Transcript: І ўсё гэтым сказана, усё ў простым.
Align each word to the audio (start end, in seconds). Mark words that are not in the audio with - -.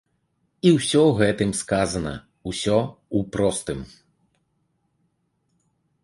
І 0.67 0.69
ўсё 0.75 1.01
гэтым 1.17 1.51
сказана, 1.63 2.13
усё 2.51 2.77
ў 2.77 3.19
простым. 3.35 3.83